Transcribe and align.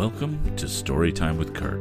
Welcome 0.00 0.56
to 0.56 0.64
Storytime 0.64 1.36
with 1.36 1.52
Kurt. 1.52 1.78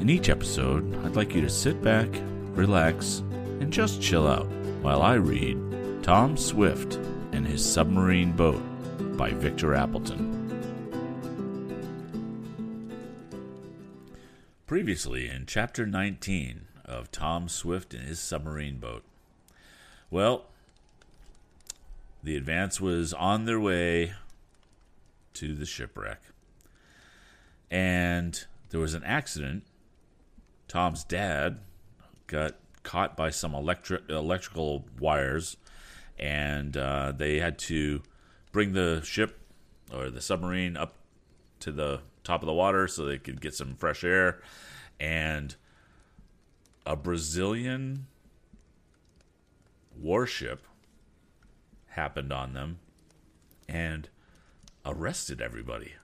In 0.00 0.08
each 0.08 0.28
episode, 0.28 0.94
I'd 1.04 1.16
like 1.16 1.34
you 1.34 1.40
to 1.40 1.50
sit 1.50 1.82
back, 1.82 2.06
relax, 2.52 3.24
and 3.58 3.72
just 3.72 4.00
chill 4.00 4.28
out 4.28 4.46
while 4.82 5.02
I 5.02 5.14
read 5.14 5.58
Tom 6.04 6.36
Swift 6.36 6.94
and 7.32 7.44
His 7.44 7.68
Submarine 7.68 8.30
Boat 8.30 8.62
by 9.16 9.30
Victor 9.30 9.74
Appleton. 9.74 10.30
Previously 14.68 15.28
in 15.28 15.46
Chapter 15.46 15.86
19 15.86 16.66
of 16.84 17.10
Tom 17.10 17.48
Swift 17.48 17.94
and 17.94 18.04
His 18.04 18.20
Submarine 18.20 18.78
Boat. 18.78 19.02
Well, 20.08 20.44
the 22.22 22.36
advance 22.36 22.80
was 22.80 23.12
on 23.12 23.44
their 23.44 23.58
way 23.58 24.12
to 25.32 25.52
the 25.52 25.66
shipwreck. 25.66 26.20
And 27.70 28.44
there 28.70 28.80
was 28.80 28.94
an 28.94 29.04
accident. 29.04 29.64
Tom's 30.68 31.04
dad 31.04 31.60
got 32.26 32.56
caught 32.82 33.16
by 33.16 33.30
some 33.30 33.54
electric 33.54 34.08
electrical 34.08 34.84
wires, 34.98 35.56
and 36.18 36.76
uh, 36.76 37.12
they 37.16 37.38
had 37.38 37.58
to 37.58 38.02
bring 38.52 38.72
the 38.72 39.00
ship 39.04 39.38
or 39.92 40.10
the 40.10 40.20
submarine 40.20 40.76
up 40.76 40.94
to 41.60 41.72
the 41.72 42.00
top 42.22 42.42
of 42.42 42.46
the 42.46 42.52
water 42.52 42.88
so 42.88 43.04
they 43.04 43.18
could 43.18 43.40
get 43.40 43.54
some 43.54 43.74
fresh 43.74 44.04
air. 44.04 44.40
And 45.00 45.56
a 46.86 46.96
Brazilian 46.96 48.06
warship 49.96 50.66
happened 51.88 52.32
on 52.32 52.52
them 52.52 52.78
and 53.68 54.08
arrested 54.84 55.40
everybody. 55.40 55.94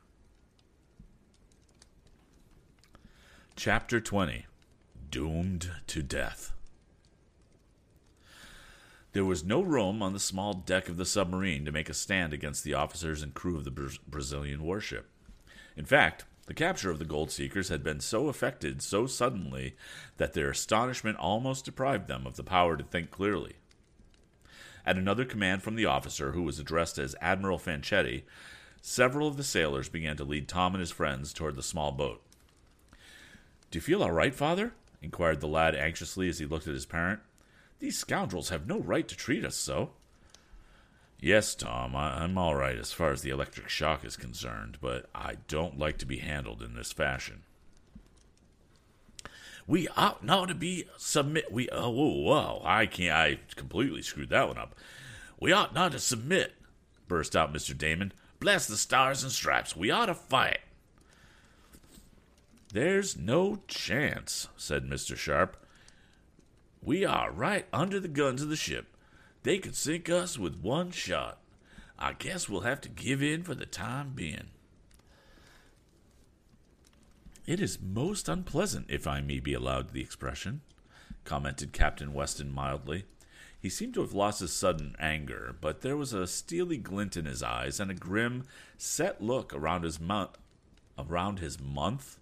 Chapter 3.63 4.01
20 4.01 4.47
Doomed 5.11 5.71
to 5.89 6.03
Death. 6.03 6.55
There 9.13 9.27
was 9.27 9.45
no 9.45 9.61
room 9.61 10.03
on 10.03 10.15
the 10.15 10.19
small 10.19 10.55
deck 10.55 10.89
of 10.89 10.97
the 10.97 11.05
submarine 11.05 11.67
to 11.67 11.71
make 11.71 11.91
a 11.91 11.93
stand 11.93 12.33
against 12.33 12.65
the 12.65 12.73
officers 12.73 13.23
and 13.23 13.35
crew 13.35 13.59
of 13.59 13.65
the 13.65 13.71
Bra- 13.71 13.91
Brazilian 14.09 14.63
warship. 14.63 15.11
In 15.77 15.85
fact, 15.85 16.25
the 16.47 16.55
capture 16.55 16.91
of 16.91 16.99
the 16.99 17.05
gold 17.05 17.31
seekers 17.31 17.69
had 17.69 17.83
been 17.83 18.01
so 18.01 18.31
effected 18.31 18.81
so 18.81 19.07
suddenly 19.07 19.77
that 20.17 20.33
their 20.33 20.49
astonishment 20.49 21.19
almost 21.19 21.67
deprived 21.67 22.09
them 22.09 22.27
of 22.27 22.37
the 22.37 22.43
power 22.43 22.79
to 22.79 22.85
think 22.85 23.11
clearly. 23.11 23.57
At 24.87 24.97
another 24.97 25.27
command 25.27 25.63
from 25.63 25.77
the 25.77 25.85
officer, 25.85 26.33
who 26.33 26.45
was 26.45 26.59
addressed 26.59 26.97
as 26.97 27.15
Admiral 27.21 27.59
Fanchetti, 27.59 28.23
several 28.81 29.29
of 29.29 29.37
the 29.37 29.45
sailors 29.45 29.91
began 29.91 30.17
to 30.17 30.25
lead 30.25 30.49
Tom 30.49 30.75
and 30.75 30.81
his 30.81 30.91
friends 30.91 31.35
toward 31.35 31.57
the 31.57 31.63
small 31.63 31.93
boat. 31.93 32.23
Do 33.71 33.77
you 33.77 33.81
feel 33.81 34.03
all 34.03 34.13
right, 34.13 34.35
father? 34.35 34.73
inquired 35.03 35.41
the 35.41 35.49
lad 35.49 35.75
anxiously 35.75 36.29
as 36.29 36.39
he 36.39 36.47
looked 36.47 36.67
at 36.67 36.75
his 36.75 36.87
parent. 36.87 37.21
These 37.79 37.99
scoundrels 37.99 38.51
have 38.51 38.67
no 38.67 38.79
right 38.79 39.09
to 39.09 39.17
treat 39.17 39.45
us 39.45 39.57
so. 39.57 39.91
Yes, 41.21 41.55
Tom, 41.55 41.95
I, 41.95 42.25
am 42.25 42.37
all 42.37 42.55
right 42.55 42.77
as 42.77 42.93
far 42.93 43.11
as 43.11 43.23
the 43.23 43.31
electric 43.31 43.69
shock 43.69 44.05
is 44.05 44.17
concerned, 44.17 44.79
but 44.81 45.09
I 45.15 45.37
don't 45.49 45.79
like 45.79 45.99
to 45.99 46.07
be 46.07 46.19
handled 46.19 46.63
in 46.63 46.75
this 46.75 46.93
fashion. 46.93 47.43
We 49.67 49.87
ought 49.97 50.25
not 50.25 50.49
to 50.49 50.55
be 50.55 50.87
submit. 50.97 51.53
We 51.53 51.69
oh 51.71 51.91
whoa, 51.91 52.61
I 52.65 52.87
can't. 52.87 53.15
I 53.15 53.39
completely 53.55 54.03
screwed 54.03 54.31
that 54.31 54.49
one 54.49 54.59
up. 54.59 54.75
We 55.39 55.53
ought 55.53 55.75
not 55.75 55.93
to 55.93 56.01
submit. 56.01 56.55
Burst 57.07 57.37
out 57.37 57.53
Mister 57.53 57.75
Damon. 57.75 58.13
Bless 58.41 58.67
the 58.67 58.77
stars 58.77 59.23
and 59.23 59.31
stripes. 59.31 59.77
We 59.77 59.91
ought 59.91 60.07
to 60.07 60.15
fight. 60.15 60.59
There's 62.73 63.17
no 63.17 63.61
chance, 63.67 64.49
said 64.57 64.85
Mr. 64.85 65.17
Sharp. 65.17 65.57
We 66.83 67.05
are 67.05 67.33
right 67.33 67.67
under 67.73 67.99
the 67.99 68.09
guns 68.09 68.43
of 68.43 68.49
the 68.49 68.57
ship. 68.57 68.97
They 69.43 69.59
could 69.59 69.75
sink 69.75 70.09
us 70.09 70.39
with 70.39 70.61
one 70.61 70.93
shot. 70.93 71.39
I 71.99 72.13
guess 72.13 72.49
we'll 72.49 72.61
have 72.61 72.81
to 72.83 72.89
give 72.89 73.23
in 73.23 73.43
for 73.43 73.55
the 73.55 73.67
time 73.67 74.13
being. 74.15 74.49
It 77.47 77.61
is 77.61 77.81
most 77.81 78.29
unpleasant, 78.29 78.87
if 78.89 79.07
I 79.07 79.21
may 79.21 79.41
be 79.41 79.53
allowed 79.53 79.91
the 79.91 80.01
expression, 80.01 80.61
commented 81.25 81.73
Captain 81.73 82.15
Weston 82.15 82.53
mildly. 82.53 83.05
He 83.59 83.69
seemed 83.69 83.95
to 83.95 84.01
have 84.01 84.15
lost 84.15 84.41
his 84.41 84.53
sudden 84.53 84.95
anger, 84.99 85.57
but 85.61 85.81
there 85.81 85.97
was 85.97 86.13
a 86.13 86.27
steely 86.27 86.79
glint 86.79 87.17
in 87.17 87.25
his 87.25 87.43
eyes 87.43 87.81
and 87.81 87.91
a 87.91 87.95
grim, 87.95 88.45
set 88.79 89.21
look 89.21 89.53
around 89.53 89.83
his 89.83 89.99
mouth, 89.99 90.39
Around 90.99 91.39
his 91.41 91.59
month? 91.61 92.20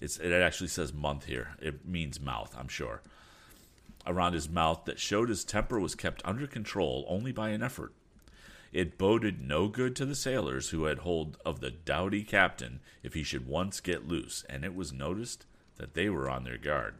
It's, 0.00 0.18
it 0.18 0.32
actually 0.32 0.68
says 0.68 0.92
month 0.92 1.24
here. 1.24 1.56
It 1.60 1.86
means 1.86 2.20
mouth, 2.20 2.54
I'm 2.58 2.68
sure. 2.68 3.02
Around 4.06 4.34
his 4.34 4.48
mouth 4.48 4.84
that 4.84 4.98
showed 4.98 5.28
his 5.28 5.44
temper 5.44 5.80
was 5.80 5.94
kept 5.94 6.22
under 6.24 6.46
control 6.46 7.04
only 7.08 7.32
by 7.32 7.50
an 7.50 7.62
effort. 7.62 7.92
It 8.72 8.98
boded 8.98 9.40
no 9.40 9.68
good 9.68 9.96
to 9.96 10.06
the 10.06 10.14
sailors 10.14 10.70
who 10.70 10.84
had 10.84 11.00
hold 11.00 11.38
of 11.44 11.60
the 11.60 11.70
doughty 11.70 12.22
captain 12.22 12.80
if 13.02 13.14
he 13.14 13.22
should 13.22 13.46
once 13.46 13.80
get 13.80 14.06
loose, 14.06 14.44
and 14.48 14.64
it 14.64 14.74
was 14.74 14.92
noticed 14.92 15.46
that 15.76 15.94
they 15.94 16.08
were 16.08 16.28
on 16.28 16.44
their 16.44 16.58
guard. 16.58 16.94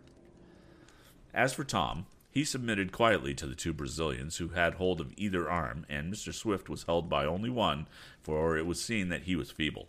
As 1.35 1.53
for 1.53 1.65
Tom, 1.65 2.07
he 2.31 2.45
submitted 2.45 2.93
quietly 2.93 3.35
to 3.35 3.47
the 3.47 3.55
two 3.55 3.73
Brazilians 3.73 4.37
who 4.37 4.49
had 4.49 4.75
hold 4.75 5.01
of 5.01 5.13
either 5.17 5.51
arm, 5.51 5.85
and 5.89 6.13
Mr. 6.13 6.33
Swift 6.33 6.69
was 6.69 6.85
held 6.85 7.09
by 7.09 7.25
only 7.25 7.51
one, 7.51 7.87
for 8.23 8.57
it 8.57 8.67
was 8.67 8.83
seen 8.83 9.09
that 9.09 9.25
he 9.25 9.37
was 9.37 9.51
feeble. 9.51 9.89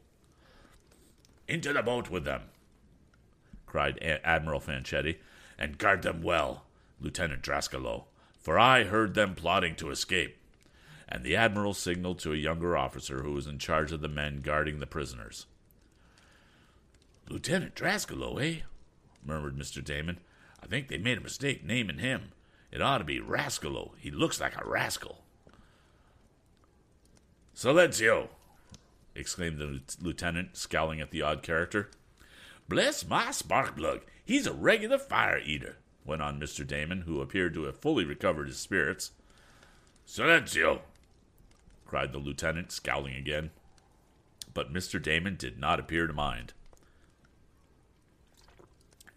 Into 1.48 1.74
the 1.74 1.82
boat 1.82 2.10
with 2.10 2.26
them, 2.26 2.44
cried 3.70 4.00
Admiral 4.02 4.60
Fanchetti, 4.60 5.18
and 5.58 5.78
guard 5.78 6.02
them 6.02 6.22
well, 6.22 6.64
Lieutenant 7.00 7.42
Drascalo, 7.42 8.06
for 8.42 8.58
I 8.60 8.84
heard 8.84 9.14
them 9.14 9.36
plotting 9.36 9.76
to 9.76 9.92
escape. 9.92 10.36
And 11.08 11.24
the 11.24 11.36
Admiral 11.36 11.74
signaled 11.74 12.20
to 12.20 12.34
a 12.34 12.38
younger 12.38 12.76
officer 12.76 13.24
who 13.24 13.34
was 13.34 13.48
in 13.48 13.60
charge 13.60 13.92
of 13.92 14.02
the 14.02 14.08
men 14.08 14.42
guarding 14.42 14.80
the 14.80 14.88
prisoners. 14.88 15.46
Lieutenant 17.30 17.76
Drascalo, 17.76 18.42
eh? 18.44 18.62
murmured 19.26 19.58
Mr. 19.58 19.84
Damon. 19.84 20.18
I 20.62 20.68
think 20.68 20.88
they 20.88 20.98
made 20.98 21.18
a 21.18 21.22
mistake 21.22 21.64
naming 21.64 22.00
him. 22.00 22.32
It 22.72 22.82
ought 22.82 23.00
to 23.00 23.04
be 23.04 23.20
Rascalo. 23.20 23.92
He 23.98 24.12
looks 24.12 24.40
like 24.40 24.60
a 24.60 24.68
rascal. 24.68 25.24
Silencio! 27.56 28.30
exclaimed 29.16 29.60
the 29.60 29.82
lieutenant, 30.02 30.56
scowling 30.56 31.02
at 31.02 31.12
the 31.12 31.22
odd 31.22 31.44
character. 31.44 31.90
Bless 32.70 33.04
my 33.04 33.32
spark 33.32 33.76
plug, 33.76 34.02
he's 34.24 34.46
a 34.46 34.54
regular 34.54 35.00
fire 35.00 35.40
eater, 35.40 35.78
went 36.06 36.22
on 36.22 36.40
Mr. 36.40 36.66
Damon, 36.66 37.02
who 37.02 37.20
appeared 37.20 37.56
to 37.56 37.64
have 37.64 37.80
fully 37.80 38.06
recovered 38.06 38.48
his 38.48 38.60
spirits. 38.60 39.12
Silencio! 40.06 40.82
cried 41.88 42.14
the 42.14 42.20
lieutenant, 42.20 42.72
scowling 42.72 43.16
again. 43.16 43.50
But 44.54 44.72
Mr. 44.72 45.02
Damon 45.02 45.36
did 45.36 45.58
not 45.58 45.80
appear 45.80 46.06
to 46.06 46.14
mind. 46.14 46.54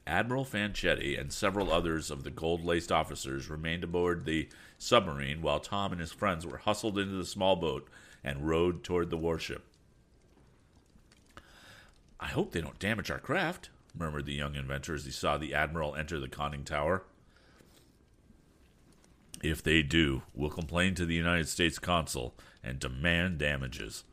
Admiral 0.07 0.47
Fanchetti 0.47 1.21
and 1.21 1.31
several 1.31 1.71
others 1.71 2.11
of 2.11 2.25
the 2.25 2.31
gold 2.31 2.65
laced 2.65 2.91
officers 2.91 3.51
remained 3.51 3.85
aboard 3.85 4.25
the 4.25 4.49
submarine 4.79 5.43
while 5.43 5.61
Tom 5.61 5.93
and 5.93 6.01
his 6.01 6.11
friends 6.11 6.47
were 6.47 6.57
hustled 6.57 6.99
into 6.99 7.17
the 7.17 7.27
small 7.27 7.57
boat 7.57 7.87
and 8.25 8.49
rowed 8.49 8.83
toward 8.83 9.11
the 9.11 9.19
warship. 9.19 9.67
I 12.23 12.29
hope 12.29 12.53
they 12.53 12.61
don't 12.61 12.79
damage 12.79 13.11
our 13.11 13.19
craft, 13.19 13.71
murmured 13.99 14.27
the 14.27 14.33
young 14.33 14.55
inventor 14.55 14.95
as 14.95 15.05
he 15.05 15.11
saw 15.11 15.37
the 15.37 15.53
Admiral 15.53 15.97
enter 15.97 16.21
the 16.21 16.29
conning 16.29 16.63
tower. 16.63 17.03
If 19.43 19.61
they 19.61 19.83
do, 19.83 20.23
we'll 20.33 20.49
complain 20.49 20.95
to 20.95 21.05
the 21.05 21.17
United 21.17 21.49
States 21.49 21.81
consul 21.81 22.37
and 22.63 22.79
demand 22.79 23.39
damages, 23.39 24.05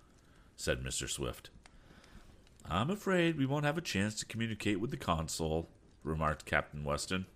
said 0.55 0.83
Mr. 0.83 1.07
Swift. 1.07 1.51
I'm 2.67 2.89
afraid 2.89 3.37
we 3.37 3.45
won't 3.45 3.65
have 3.65 3.77
a 3.77 3.81
chance 3.81 4.15
to 4.15 4.25
communicate 4.25 4.79
with 4.79 4.89
the 4.89 4.97
consul, 4.97 5.69
remarked 6.03 6.45
Captain 6.45 6.83
Weston. 6.83 7.27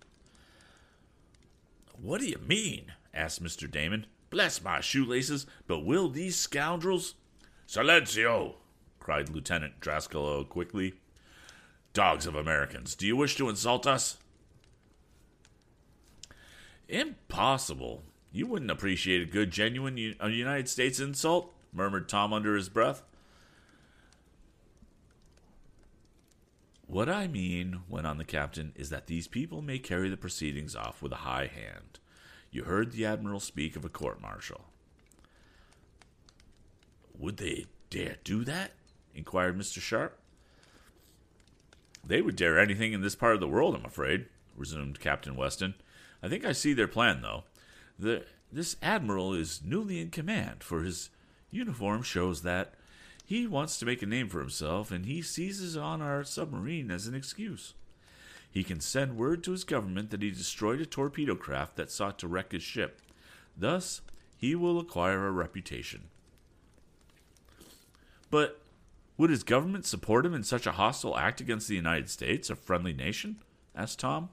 What 2.02 2.20
do 2.20 2.26
you 2.26 2.38
mean? 2.38 2.94
asked 3.14 3.40
Mr. 3.40 3.70
Damon. 3.70 4.06
Bless 4.28 4.60
my 4.60 4.80
shoelaces, 4.80 5.46
but 5.68 5.84
will 5.84 6.08
these 6.08 6.34
scoundrels. 6.34 7.14
Silencio! 7.68 8.56
Cried 9.04 9.28
Lieutenant 9.28 9.78
Drascalo 9.80 10.48
quickly. 10.48 10.94
Dogs 11.92 12.26
of 12.26 12.34
Americans, 12.34 12.94
do 12.94 13.06
you 13.06 13.14
wish 13.14 13.36
to 13.36 13.50
insult 13.50 13.86
us? 13.86 14.16
Impossible. 16.88 18.02
You 18.32 18.46
wouldn't 18.46 18.70
appreciate 18.70 19.20
a 19.20 19.30
good, 19.30 19.50
genuine 19.50 19.98
United 19.98 20.70
States 20.70 20.98
insult, 20.98 21.52
murmured 21.70 22.08
Tom 22.08 22.32
under 22.32 22.56
his 22.56 22.70
breath. 22.70 23.02
What 26.86 27.10
I 27.10 27.28
mean, 27.28 27.80
went 27.88 28.06
on 28.06 28.16
the 28.16 28.24
captain, 28.24 28.72
is 28.74 28.88
that 28.88 29.06
these 29.06 29.28
people 29.28 29.60
may 29.60 29.78
carry 29.78 30.08
the 30.08 30.16
proceedings 30.16 30.74
off 30.74 31.02
with 31.02 31.12
a 31.12 31.16
high 31.16 31.46
hand. 31.46 32.00
You 32.50 32.64
heard 32.64 32.92
the 32.92 33.04
admiral 33.04 33.40
speak 33.40 33.76
of 33.76 33.84
a 33.84 33.90
court 33.90 34.22
martial. 34.22 34.64
Would 37.18 37.36
they 37.36 37.66
dare 37.90 38.16
do 38.24 38.44
that? 38.44 38.72
Inquired 39.14 39.58
Mr. 39.58 39.80
Sharp. 39.80 40.18
They 42.06 42.20
would 42.20 42.36
dare 42.36 42.58
anything 42.58 42.92
in 42.92 43.00
this 43.00 43.14
part 43.14 43.34
of 43.34 43.40
the 43.40 43.48
world, 43.48 43.74
I'm 43.74 43.84
afraid, 43.84 44.26
resumed 44.56 45.00
Captain 45.00 45.36
Weston. 45.36 45.74
I 46.22 46.28
think 46.28 46.44
I 46.44 46.52
see 46.52 46.74
their 46.74 46.88
plan, 46.88 47.22
though. 47.22 47.44
The, 47.98 48.24
this 48.52 48.76
admiral 48.82 49.32
is 49.32 49.62
newly 49.64 50.00
in 50.00 50.10
command, 50.10 50.62
for 50.62 50.82
his 50.82 51.10
uniform 51.50 52.02
shows 52.02 52.42
that. 52.42 52.74
He 53.26 53.46
wants 53.46 53.78
to 53.78 53.86
make 53.86 54.02
a 54.02 54.06
name 54.06 54.28
for 54.28 54.40
himself, 54.40 54.90
and 54.90 55.06
he 55.06 55.22
seizes 55.22 55.76
on 55.78 56.02
our 56.02 56.24
submarine 56.24 56.90
as 56.90 57.06
an 57.06 57.14
excuse. 57.14 57.72
He 58.50 58.62
can 58.62 58.80
send 58.80 59.16
word 59.16 59.42
to 59.44 59.52
his 59.52 59.64
government 59.64 60.10
that 60.10 60.22
he 60.22 60.30
destroyed 60.30 60.80
a 60.80 60.86
torpedo 60.86 61.34
craft 61.34 61.76
that 61.76 61.90
sought 61.90 62.18
to 62.18 62.28
wreck 62.28 62.52
his 62.52 62.62
ship. 62.62 63.00
Thus, 63.56 64.02
he 64.36 64.54
will 64.54 64.78
acquire 64.78 65.26
a 65.26 65.32
reputation. 65.32 66.04
But 68.30 68.60
would 69.16 69.30
his 69.30 69.44
government 69.44 69.86
support 69.86 70.26
him 70.26 70.34
in 70.34 70.42
such 70.42 70.66
a 70.66 70.72
hostile 70.72 71.16
act 71.16 71.40
against 71.40 71.68
the 71.68 71.76
United 71.76 72.10
States, 72.10 72.50
a 72.50 72.56
friendly 72.56 72.92
nation? 72.92 73.36
asked 73.74 74.00
Tom. 74.00 74.30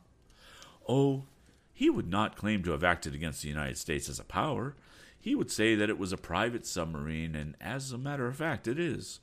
Oh, 0.88 1.24
he 1.74 1.90
would 1.90 2.08
not 2.10 2.36
claim 2.36 2.64
to 2.64 2.72
have 2.72 2.84
acted 2.84 3.16
against 3.16 3.42
the 3.42 3.50
United 3.50 3.78
States 3.78 4.10
as 4.10 4.20
a 4.20 4.24
power. 4.24 4.76
He 5.20 5.36
would 5.36 5.52
say 5.52 5.76
that 5.76 5.90
it 5.90 6.00
was 6.00 6.12
a 6.12 6.18
private 6.18 6.66
submarine, 6.66 7.36
and 7.36 7.56
as 7.62 7.92
a 7.92 7.98
matter 7.98 8.28
of 8.28 8.38
fact, 8.38 8.68
it 8.68 8.80
is. 8.80 9.20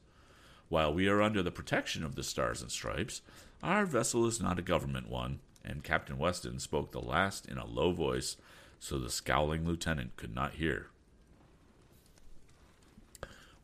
While 0.69 0.95
we 0.95 1.09
are 1.09 1.23
under 1.23 1.43
the 1.43 1.51
protection 1.51 2.05
of 2.05 2.15
the 2.15 2.23
Stars 2.23 2.63
and 2.63 2.71
Stripes, 2.71 3.23
our 3.63 3.85
vessel 3.87 4.27
is 4.27 4.41
not 4.41 4.59
a 4.59 4.63
government 4.63 5.09
one, 5.09 5.41
and 5.65 5.83
Captain 5.83 6.19
Weston 6.19 6.61
spoke 6.61 6.93
the 6.93 7.01
last 7.01 7.47
in 7.47 7.59
a 7.59 7.67
low 7.67 7.93
voice 7.93 8.37
so 8.79 8.99
the 8.99 9.11
scowling 9.11 9.67
lieutenant 9.67 10.17
could 10.17 10.35
not 10.35 10.55
hear. 10.55 10.89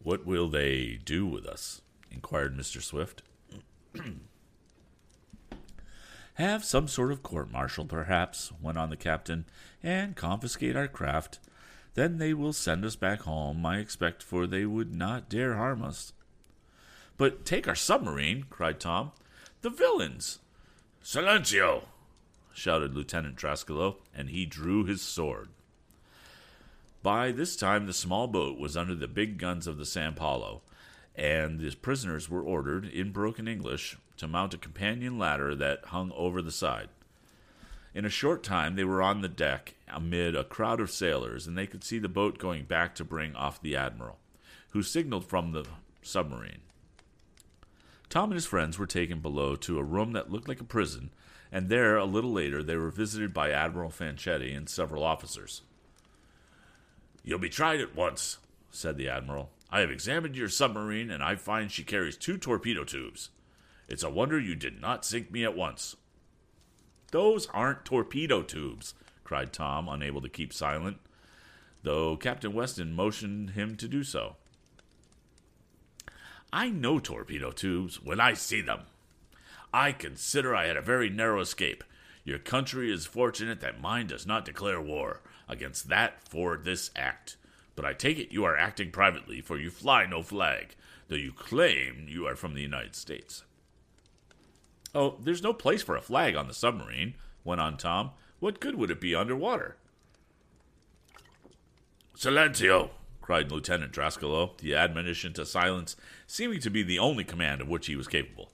What 0.03 0.27
will 0.27 0.49
they 0.49 0.99
do 1.05 1.27
with 1.27 1.47
us? 1.47 1.81
Inquired 2.15 2.57
Mr. 2.57 2.81
Swift. 2.81 3.23
Have 6.35 6.65
some 6.65 6.89
sort 6.89 7.13
of 7.13 7.23
court 7.23 7.51
martial, 7.53 7.85
perhaps, 7.85 8.53
went 8.61 8.79
on 8.79 8.91
the 8.91 8.97
captain, 8.97 9.45
and 9.83 10.17
confiscate 10.17 10.75
our 10.75 10.89
craft. 10.89 11.39
Then 11.95 12.19
they 12.19 12.35
will 12.35 12.53
send 12.53 12.85
us 12.85 12.97
back 12.97 13.21
home, 13.21 13.65
I 13.65 13.79
expect, 13.79 14.23
for 14.23 14.47
they 14.47 14.65
would 14.65 14.95
not 14.95 15.29
dare 15.29 15.55
harm 15.55 15.83
us. 15.83 16.13
But 17.17 17.45
take 17.45 17.69
our 17.69 17.77
submarine, 17.77 18.47
cried 18.51 18.81
Tom. 18.81 19.13
The 19.61 19.71
villains! 19.71 20.41
Silencio! 21.05 21.85
shouted 22.53 22.95
Lieutenant 22.95 23.37
Drascalo, 23.37 23.97
and 24.13 24.31
he 24.31 24.45
drew 24.45 24.85
his 24.85 25.03
sword. 25.03 25.51
By 27.03 27.31
this 27.33 27.55
time, 27.55 27.87
the 27.87 27.93
small 27.93 28.27
boat 28.27 28.59
was 28.59 28.77
under 28.77 28.95
the 28.95 29.07
big 29.07 29.39
guns 29.39 29.67
of 29.67 29.77
the 29.77 29.85
San 29.85 30.15
Paulo, 30.15 30.63
and 31.15 31.61
the 31.61 31.75
prisoners 31.77 32.29
were 32.29 32.43
ordered, 32.43 32.85
in 32.85 33.13
broken 33.13 33.47
English, 33.47 33.97
to 34.17 34.29
mount 34.29 34.55
a 34.55 34.59
companion 34.59 35.19
ladder 35.19 35.55
that 35.55 35.87
hung 35.87 36.13
over 36.13 36.43
the 36.43 36.53
side. 36.53 36.89
In 37.95 38.05
a 38.05 38.11
short 38.11 38.43
time, 38.43 38.75
they 38.75 38.85
were 38.85 39.03
on 39.03 39.21
the 39.21 39.29
deck 39.29 39.75
amid 39.89 40.35
a 40.35 40.43
crowd 40.43 40.81
of 40.81 40.91
sailors, 40.91 41.47
and 41.47 41.57
they 41.57 41.67
could 41.67 41.85
see 41.85 41.99
the 41.99 42.09
boat 42.09 42.39
going 42.39 42.65
back 42.65 42.95
to 42.97 43.05
bring 43.05 43.37
off 43.37 43.63
the 43.63 43.77
admiral, 43.77 44.19
who 44.71 44.83
signaled 44.83 45.25
from 45.25 45.53
the 45.53 45.65
submarine. 46.03 46.63
Tom 48.09 48.31
and 48.31 48.35
his 48.35 48.47
friends 48.47 48.79
were 48.79 48.87
taken 48.87 49.21
below 49.21 49.55
to 49.57 49.79
a 49.79 49.85
room 49.85 50.13
that 50.13 50.31
looked 50.31 50.49
like 50.49 50.61
a 50.61 50.65
prison, 50.65 51.11
and 51.53 51.69
there, 51.69 51.97
a 51.97 52.05
little 52.05 52.33
later, 52.33 52.63
they 52.63 52.77
were 52.77 52.91
visited 52.91 53.33
by 53.33 53.51
Admiral 53.51 53.91
Fanchetti 53.91 54.57
and 54.57 54.69
several 54.69 55.05
officers. 55.05 55.63
You'll 57.23 57.39
be 57.39 57.49
tried 57.49 57.81
at 57.81 57.95
once, 57.95 58.39
said 58.73 58.97
the 58.97 59.09
Admiral. 59.09 59.51
I 59.75 59.81
have 59.81 59.91
examined 59.91 60.37
your 60.37 60.49
submarine, 60.49 61.11
and 61.11 61.21
I 61.21 61.35
find 61.35 61.69
she 61.69 61.83
carries 61.83 62.17
two 62.17 62.39
torpedo 62.39 62.85
tubes. 62.85 63.31
It's 63.89 64.05
a 64.05 64.09
wonder 64.09 64.39
you 64.39 64.55
did 64.55 64.81
not 64.81 65.05
sink 65.05 65.33
me 65.33 65.43
at 65.43 65.57
once. 65.57 65.97
Those 67.11 67.49
aren't 67.49 67.85
torpedo 67.85 68.43
tubes, 68.43 68.95
cried 69.25 69.53
Tom, 69.53 69.89
unable 69.89 70.21
to 70.21 70.29
keep 70.29 70.53
silent, 70.53 70.99
though 71.83 72.17
Captain 72.17 72.53
Weston 72.53 72.95
motioned 72.95 73.51
him 73.51 73.75
to 73.79 73.89
do 73.89 74.05
so. 74.05 74.37
I 76.53 76.71
know 76.71 77.01
torpedo 77.01 77.51
tubes 77.51 78.01
when 78.01 78.21
I 78.21 78.35
see 78.35 78.61
them. 78.61 78.83
I 79.73 79.91
consider 79.91 80.55
I 80.55 80.67
had 80.67 80.77
a 80.77 80.83
very 80.83 81.11
narrow 81.11 81.41
escape. 81.41 81.83
Your 82.23 82.39
country 82.39 82.93
is 82.93 83.07
fortunate 83.07 83.61
that 83.63 83.81
mine 83.81 84.07
does 84.07 84.25
not 84.25 84.45
declare 84.45 84.81
war 84.81 85.21
against 85.49 85.89
that 85.89 86.29
for 86.29 86.57
this 86.57 86.93
act. 86.95 87.39
But 87.77 87.85
I 87.85 87.93
take 87.93 88.19
it 88.19 88.33
you 88.33 88.45
are 88.45 88.57
acting 88.57 88.91
privately, 88.91 89.41
for 89.41 89.59
you 89.59 89.71
fly 89.71 90.07
no 90.07 90.23
flag, 90.23 90.77
though 91.09 91.17
you 91.17 91.33
claim 91.33 92.07
you 92.09 92.27
are 92.27 92.37
from 92.37 92.55
the 92.55 92.63
United 92.63 92.95
States. 92.95 93.45
Oh, 94.95 95.17
there's 95.21 95.43
no 95.43 95.53
place 95.53 95.83
for 95.83 95.97
a 95.97 96.01
flag 96.01 96.37
on 96.37 96.47
the 96.47 96.55
submarine, 96.55 97.15
went 97.43 97.61
on 97.61 97.77
Tom. 97.77 98.13
What 98.39 98.61
good 98.61 98.77
would 98.77 98.91
it 98.91 99.01
be 99.01 99.15
underwater? 99.15 99.77
Silencio! 102.17 102.91
cried 103.21 103.51
Lieutenant 103.51 103.91
Drascalo, 103.91 104.57
the 104.59 104.75
admonition 104.75 105.33
to 105.33 105.47
silence 105.47 105.97
seeming 106.27 106.61
to 106.61 106.71
be 106.71 106.83
the 106.83 106.99
only 106.99 107.25
command 107.25 107.61
of 107.61 107.69
which 107.69 107.87
he 107.87 107.97
was 107.97 108.07
capable. 108.07 108.51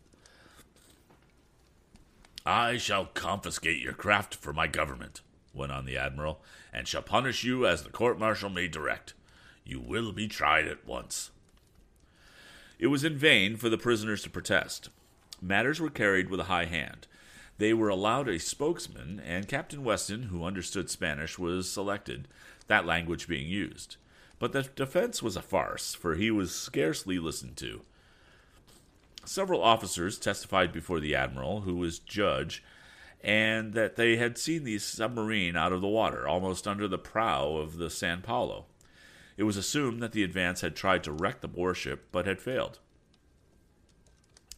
I 2.47 2.79
shall 2.79 3.07
confiscate 3.07 3.83
your 3.83 3.93
craft 3.93 4.35
for 4.35 4.53
my 4.53 4.67
government, 4.67 5.21
went 5.53 5.73
on 5.73 5.85
the 5.85 5.97
Admiral, 5.97 6.41
and 6.73 6.87
shall 6.87 7.03
punish 7.03 7.45
you 7.45 7.67
as 7.67 7.83
the 7.83 7.91
court 7.91 8.19
martial 8.19 8.51
may 8.51 8.69
direct. 8.69 9.15
You 9.65 9.81
will 9.81 10.13
be 10.13 10.29
tried 10.29 10.67
at 10.67 10.87
once. 10.87 11.31
It 12.79 12.87
was 12.87 13.05
in 13.05 13.19
vain 13.19 13.57
for 13.57 13.69
the 13.69 13.79
prisoners 13.79 14.23
to 14.23 14.31
protest. 14.31 14.89
Matters 15.43 15.81
were 15.81 15.91
carried 15.91 16.31
with 16.31 16.41
a 16.41 16.45
high 16.45 16.65
hand. 16.65 17.07
They 17.59 17.75
were 17.75 17.91
allowed 17.91 18.29
a 18.29 18.39
spokesman, 18.39 19.21
and 19.21 19.47
Captain 19.47 19.85
Weston, 19.85 20.25
who 20.25 20.45
understood 20.45 20.89
Spanish, 20.89 21.39
was 21.39 21.71
selected, 21.71 22.27
that 22.69 22.87
language 22.87 23.29
being 23.29 23.49
used. 23.49 23.97
But 24.39 24.53
the 24.53 24.63
defense 24.63 25.23
was 25.23 25.37
a 25.37 25.43
farce, 25.43 25.95
for 25.95 26.15
he 26.15 26.31
was 26.31 26.55
scarcely 26.55 27.19
listened 27.19 27.59
to. 27.59 27.83
Several 29.27 29.63
officers 29.63 30.19
testified 30.19 30.73
before 30.73 31.01
the 31.01 31.15
admiral, 31.15 31.61
who 31.61 31.77
was 31.77 31.99
judge, 31.99 32.63
and 33.23 33.75
that 33.75 33.97
they 33.97 34.17
had 34.17 34.39
seen 34.39 34.65
the 34.65 34.79
submarine 34.79 35.57
out 35.57 35.73
of 35.73 35.81
the 35.81 35.89
water, 35.89 36.27
almost 36.27 36.67
under 36.67 36.89
the 36.89 36.99
prow 36.99 37.57
of 37.57 37.77
the 37.77 37.91
San 37.91 38.23
Paulo. 38.23 38.67
It 39.37 39.45
was 39.45 39.57
assumed 39.57 40.03
that 40.03 40.13
the 40.13 40.25
advance 40.25 40.61
had 40.61 40.77
tried 40.77 41.05
to 41.05 41.13
wreck 41.13 41.41
the 41.41 41.49
warship, 41.49 42.09
but 42.13 42.27
had 42.27 42.41
failed. 42.41 42.79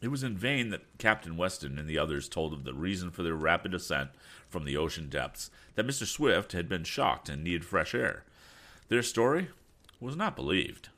It 0.01 0.09
was 0.09 0.23
in 0.23 0.37
vain 0.37 0.69
that 0.69 0.97
Captain 0.97 1.37
Weston 1.37 1.79
and 1.79 1.87
the 1.87 1.97
others 1.97 2.27
told 2.27 2.51
of 2.51 2.65
the 2.65 2.73
reason 2.73 3.09
for 3.09 3.23
their 3.23 3.35
rapid 3.35 3.73
ascent 3.73 4.09
from 4.49 4.65
the 4.65 4.75
ocean 4.75 5.07
depths, 5.07 5.49
that 5.75 5.87
Mr. 5.87 6.05
Swift 6.05 6.51
had 6.51 6.67
been 6.67 6.83
shocked 6.83 7.29
and 7.29 7.43
needed 7.43 7.63
fresh 7.63 7.95
air. 7.95 8.25
Their 8.89 9.01
story 9.01 9.47
was 10.01 10.17
not 10.17 10.35
believed. 10.35 10.89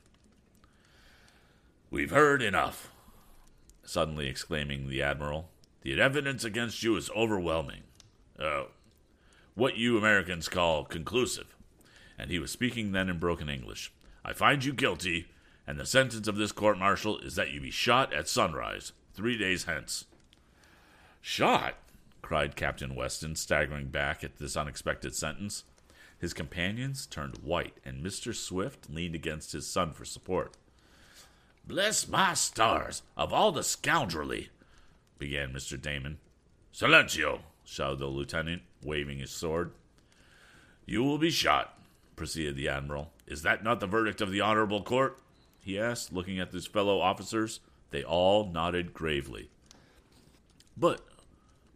We've 1.88 2.10
heard 2.10 2.42
enough, 2.42 2.90
suddenly 3.84 4.26
exclaiming 4.26 4.88
the 4.88 5.02
Admiral. 5.02 5.48
The 5.86 6.02
evidence 6.02 6.42
against 6.42 6.82
you 6.82 6.96
is 6.96 7.12
overwhelming. 7.14 7.84
Uh, 8.36 8.64
what 9.54 9.76
you 9.76 9.96
Americans 9.96 10.48
call 10.48 10.84
conclusive. 10.84 11.54
And 12.18 12.28
he 12.28 12.40
was 12.40 12.50
speaking 12.50 12.90
then 12.90 13.08
in 13.08 13.20
broken 13.20 13.48
English. 13.48 13.92
I 14.24 14.32
find 14.32 14.64
you 14.64 14.72
guilty, 14.72 15.28
and 15.64 15.78
the 15.78 15.86
sentence 15.86 16.26
of 16.26 16.38
this 16.38 16.50
court 16.50 16.76
martial 16.76 17.20
is 17.20 17.36
that 17.36 17.52
you 17.52 17.60
be 17.60 17.70
shot 17.70 18.12
at 18.12 18.26
sunrise, 18.26 18.90
three 19.14 19.38
days 19.38 19.62
hence. 19.62 20.06
Shot? 21.20 21.76
cried 22.20 22.56
Captain 22.56 22.96
Weston, 22.96 23.36
staggering 23.36 23.86
back 23.86 24.24
at 24.24 24.38
this 24.38 24.56
unexpected 24.56 25.14
sentence. 25.14 25.62
His 26.18 26.34
companions 26.34 27.06
turned 27.06 27.44
white, 27.44 27.76
and 27.84 28.04
Mr. 28.04 28.34
Swift 28.34 28.90
leaned 28.90 29.14
against 29.14 29.52
his 29.52 29.68
son 29.68 29.92
for 29.92 30.04
support. 30.04 30.56
Bless 31.64 32.08
my 32.08 32.34
stars, 32.34 33.02
of 33.16 33.32
all 33.32 33.52
the 33.52 33.62
scoundrelly, 33.62 34.48
began 35.18 35.52
Mr. 35.52 35.80
Damon. 35.80 36.18
Silencio, 36.72 37.40
shouted 37.64 37.98
the 37.98 38.06
lieutenant, 38.06 38.62
waving 38.82 39.18
his 39.18 39.30
sword. 39.30 39.72
You 40.84 41.02
will 41.02 41.18
be 41.18 41.30
shot, 41.30 41.78
proceeded 42.14 42.56
the 42.56 42.68
admiral. 42.68 43.12
Is 43.26 43.42
that 43.42 43.64
not 43.64 43.80
the 43.80 43.86
verdict 43.86 44.20
of 44.20 44.30
the 44.30 44.40
honorable 44.40 44.82
court? 44.82 45.18
he 45.60 45.78
asked, 45.80 46.12
looking 46.12 46.38
at 46.38 46.52
his 46.52 46.66
fellow 46.66 47.00
officers. 47.00 47.58
They 47.90 48.04
all 48.04 48.48
nodded 48.48 48.94
gravely. 48.94 49.50
But 50.76 51.00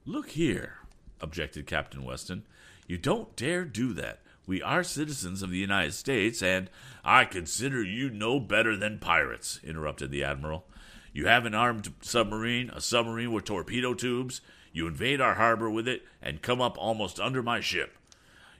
look 0.04 0.30
here, 0.30 0.78
objected 1.20 1.66
Captain 1.66 2.04
Weston. 2.04 2.44
You 2.86 2.98
don't 2.98 3.34
dare 3.34 3.64
do 3.64 3.92
that. 3.94 4.20
We 4.46 4.62
are 4.62 4.84
citizens 4.84 5.42
of 5.42 5.50
the 5.50 5.58
United 5.58 5.94
States, 5.94 6.42
and 6.42 6.70
I 7.04 7.24
consider 7.24 7.82
you 7.82 8.10
no 8.10 8.38
better 8.38 8.76
than 8.76 8.98
pirates, 8.98 9.58
interrupted 9.64 10.10
the 10.10 10.24
Admiral. 10.24 10.66
You 11.12 11.26
have 11.26 11.44
an 11.44 11.54
armed 11.54 11.92
submarine, 12.00 12.70
a 12.70 12.80
submarine 12.80 13.32
with 13.32 13.44
torpedo 13.44 13.94
tubes. 13.94 14.40
You 14.72 14.86
invade 14.86 15.20
our 15.20 15.34
harbor 15.34 15.68
with 15.68 15.88
it 15.88 16.04
and 16.22 16.42
come 16.42 16.60
up 16.60 16.76
almost 16.78 17.18
under 17.18 17.42
my 17.42 17.60
ship. 17.60 17.96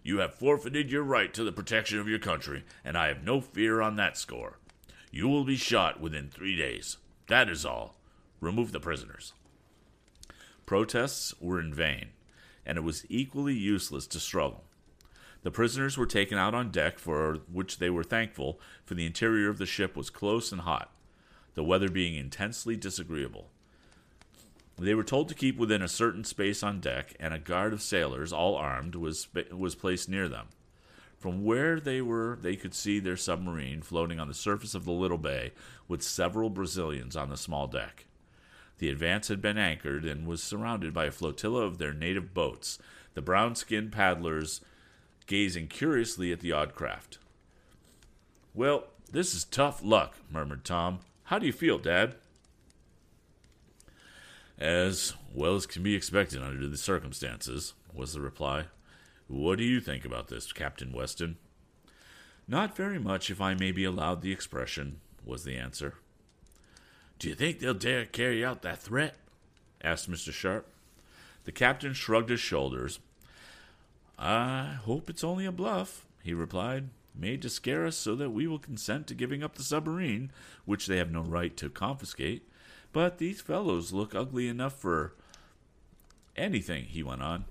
You 0.02 0.18
have 0.18 0.34
forfeited 0.34 0.90
your 0.90 1.02
right 1.02 1.32
to 1.34 1.44
the 1.44 1.52
protection 1.52 1.98
of 1.98 2.08
your 2.08 2.18
country, 2.18 2.64
and 2.84 2.96
I 2.96 3.08
have 3.08 3.22
no 3.22 3.40
fear 3.40 3.80
on 3.80 3.96
that 3.96 4.16
score. 4.16 4.58
You 5.12 5.28
will 5.28 5.44
be 5.44 5.56
shot 5.56 6.00
within 6.00 6.28
three 6.28 6.56
days. 6.56 6.96
That 7.28 7.48
is 7.48 7.64
all. 7.64 7.96
Remove 8.40 8.72
the 8.72 8.80
prisoners. 8.80 9.34
Protests 10.66 11.34
were 11.40 11.60
in 11.60 11.74
vain, 11.74 12.10
and 12.64 12.78
it 12.78 12.82
was 12.82 13.04
equally 13.08 13.54
useless 13.54 14.06
to 14.08 14.20
struggle. 14.20 14.64
The 15.42 15.50
prisoners 15.50 15.96
were 15.96 16.06
taken 16.06 16.38
out 16.38 16.54
on 16.54 16.70
deck, 16.70 16.98
for 16.98 17.38
which 17.50 17.78
they 17.78 17.90
were 17.90 18.04
thankful, 18.04 18.60
for 18.84 18.94
the 18.94 19.06
interior 19.06 19.48
of 19.48 19.58
the 19.58 19.66
ship 19.66 19.96
was 19.96 20.10
close 20.10 20.52
and 20.52 20.62
hot, 20.62 20.90
the 21.54 21.64
weather 21.64 21.88
being 21.88 22.14
intensely 22.14 22.76
disagreeable. 22.76 23.48
They 24.78 24.94
were 24.94 25.04
told 25.04 25.28
to 25.28 25.34
keep 25.34 25.58
within 25.58 25.82
a 25.82 25.88
certain 25.88 26.24
space 26.24 26.62
on 26.62 26.80
deck, 26.80 27.14
and 27.20 27.34
a 27.34 27.38
guard 27.38 27.72
of 27.72 27.82
sailors, 27.82 28.32
all 28.32 28.56
armed, 28.56 28.94
was, 28.94 29.28
was 29.52 29.74
placed 29.74 30.08
near 30.08 30.28
them. 30.28 30.46
From 31.18 31.44
where 31.44 31.78
they 31.78 32.00
were, 32.00 32.38
they 32.40 32.56
could 32.56 32.72
see 32.72 32.98
their 32.98 33.16
submarine 33.16 33.82
floating 33.82 34.18
on 34.18 34.28
the 34.28 34.32
surface 34.32 34.74
of 34.74 34.86
the 34.86 34.92
little 34.92 35.18
bay 35.18 35.52
with 35.86 36.02
several 36.02 36.48
Brazilians 36.48 37.14
on 37.14 37.28
the 37.28 37.36
small 37.36 37.66
deck. 37.66 38.06
The 38.78 38.88
Advance 38.88 39.28
had 39.28 39.42
been 39.42 39.58
anchored 39.58 40.06
and 40.06 40.26
was 40.26 40.42
surrounded 40.42 40.94
by 40.94 41.04
a 41.04 41.10
flotilla 41.10 41.66
of 41.66 41.76
their 41.76 41.92
native 41.92 42.32
boats, 42.32 42.78
the 43.12 43.20
brown 43.20 43.54
skinned 43.54 43.92
paddlers 43.92 44.62
gazing 45.26 45.68
curiously 45.68 46.32
at 46.32 46.40
the 46.40 46.52
odd 46.52 46.74
craft. 46.74 47.18
Well, 48.54 48.84
this 49.12 49.34
is 49.34 49.44
tough 49.44 49.84
luck, 49.84 50.16
murmured 50.30 50.64
Tom. 50.64 51.00
How 51.30 51.38
do 51.38 51.46
you 51.46 51.52
feel, 51.52 51.78
Dad? 51.78 52.16
As 54.58 55.14
well 55.32 55.54
as 55.54 55.64
can 55.64 55.84
be 55.84 55.94
expected 55.94 56.42
under 56.42 56.66
the 56.66 56.76
circumstances, 56.76 57.74
was 57.94 58.14
the 58.14 58.20
reply. 58.20 58.64
What 59.28 59.58
do 59.58 59.64
you 59.64 59.80
think 59.80 60.04
about 60.04 60.26
this, 60.26 60.52
Captain 60.52 60.90
Weston? 60.90 61.36
Not 62.48 62.74
very 62.74 62.98
much, 62.98 63.30
if 63.30 63.40
I 63.40 63.54
may 63.54 63.70
be 63.70 63.84
allowed 63.84 64.22
the 64.22 64.32
expression, 64.32 64.98
was 65.24 65.44
the 65.44 65.54
answer. 65.54 65.94
Do 67.20 67.28
you 67.28 67.36
think 67.36 67.60
they'll 67.60 67.74
dare 67.74 68.06
carry 68.06 68.44
out 68.44 68.62
that 68.62 68.80
threat? 68.80 69.14
asked 69.84 70.10
Mr. 70.10 70.32
Sharp. 70.32 70.66
The 71.44 71.52
captain 71.52 71.92
shrugged 71.92 72.30
his 72.30 72.40
shoulders. 72.40 72.98
I 74.18 74.80
hope 74.82 75.08
it's 75.08 75.22
only 75.22 75.46
a 75.46 75.52
bluff, 75.52 76.06
he 76.24 76.34
replied, 76.34 76.88
made 77.20 77.42
to 77.42 77.50
scare 77.50 77.86
us 77.86 77.96
so 77.96 78.14
that 78.16 78.30
we 78.30 78.46
will 78.46 78.58
consent 78.58 79.06
to 79.06 79.14
giving 79.14 79.42
up 79.42 79.56
the 79.56 79.62
submarine, 79.62 80.30
which 80.64 80.86
they 80.86 80.96
have 80.96 81.10
no 81.10 81.20
right 81.20 81.56
to 81.58 81.68
confiscate. 81.68 82.48
But 82.92 83.18
these 83.18 83.40
fellows 83.40 83.92
look 83.92 84.14
ugly 84.14 84.48
enough 84.48 84.74
for 84.74 85.14
anything, 86.36 86.84
he 86.84 87.02
went 87.02 87.22
on. 87.22 87.44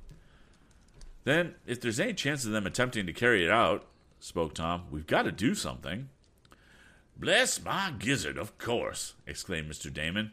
Then, 1.23 1.55
if 1.65 1.79
there's 1.79 1.99
any 1.99 2.13
chance 2.13 2.45
of 2.45 2.51
them 2.51 2.65
attempting 2.65 3.05
to 3.05 3.13
carry 3.13 3.45
it 3.45 3.51
out, 3.51 3.85
spoke 4.19 4.53
Tom, 4.53 4.85
we've 4.89 5.07
got 5.07 5.23
to 5.23 5.31
do 5.31 5.53
something. 5.53 6.09
Bless 7.15 7.63
my 7.63 7.93
gizzard, 7.97 8.37
of 8.37 8.57
course, 8.57 9.13
exclaimed 9.27 9.69
Mr. 9.69 9.93
Damon. 9.93 10.31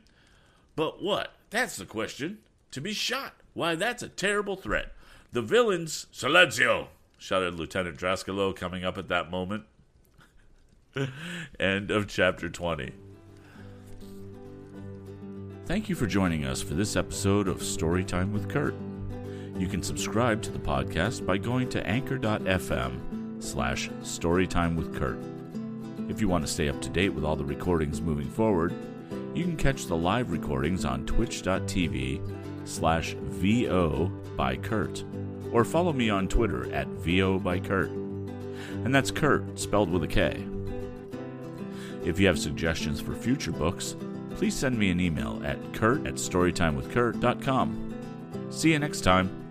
But 0.76 1.02
what? 1.02 1.32
That's 1.50 1.76
the 1.76 1.84
question. 1.84 2.38
To 2.70 2.80
be 2.80 2.92
shot. 2.92 3.34
Why, 3.54 3.74
that's 3.74 4.02
a 4.02 4.08
terrible 4.08 4.56
threat. 4.56 4.92
The 5.32 5.42
villains. 5.42 6.06
Silencio! 6.12 6.88
Shouted 7.18 7.54
Lieutenant 7.54 7.96
Drascalo, 7.96 8.54
coming 8.54 8.84
up 8.84 8.98
at 8.98 9.08
that 9.08 9.30
moment. 9.30 9.64
End 11.60 11.90
of 11.90 12.08
chapter 12.08 12.48
20. 12.48 12.92
Thank 15.66 15.88
you 15.88 15.94
for 15.94 16.06
joining 16.06 16.44
us 16.44 16.62
for 16.62 16.74
this 16.74 16.94
episode 16.94 17.48
of 17.48 17.58
Storytime 17.58 18.32
with 18.32 18.48
Kurt. 18.48 18.74
You 19.58 19.66
can 19.66 19.82
subscribe 19.82 20.42
to 20.42 20.50
the 20.50 20.58
podcast 20.58 21.26
by 21.26 21.38
going 21.38 21.68
to 21.70 21.84
anchor.fm 21.86 23.42
slash 23.42 23.88
storytime 24.02 24.76
with 24.76 24.94
Kurt. 24.94 25.18
If 26.08 26.20
you 26.20 26.28
want 26.28 26.46
to 26.46 26.52
stay 26.52 26.68
up 26.68 26.80
to 26.82 26.88
date 26.88 27.08
with 27.08 27.24
all 27.24 27.36
the 27.36 27.44
recordings 27.44 28.00
moving 28.00 28.28
forward, 28.28 28.74
you 29.34 29.44
can 29.44 29.56
catch 29.56 29.86
the 29.86 29.96
live 29.96 30.30
recordings 30.30 30.84
on 30.84 31.04
twitch.tv 31.04 32.20
slash 32.64 33.14
VO 33.20 34.06
by 34.36 34.56
Kurt, 34.56 35.04
or 35.52 35.64
follow 35.64 35.92
me 35.92 36.10
on 36.10 36.28
Twitter 36.28 36.72
at 36.72 36.86
VO 36.88 37.38
by 37.38 37.58
Kurt. 37.58 37.90
And 37.90 38.94
that's 38.94 39.10
Kurt, 39.10 39.58
spelled 39.58 39.90
with 39.90 40.02
a 40.02 40.08
K. 40.08 40.44
If 42.04 42.20
you 42.20 42.26
have 42.28 42.38
suggestions 42.38 43.00
for 43.00 43.14
future 43.14 43.52
books, 43.52 43.96
please 44.36 44.54
send 44.54 44.78
me 44.78 44.90
an 44.90 45.00
email 45.00 45.42
at 45.44 45.58
kurt 45.72 46.06
at 46.06 46.14
storytimewithkurt.com. 46.14 47.94
See 48.50 48.72
you 48.72 48.78
next 48.78 49.00
time. 49.00 49.45